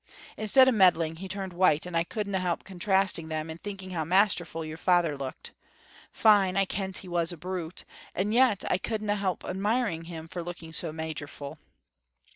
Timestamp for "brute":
7.37-7.85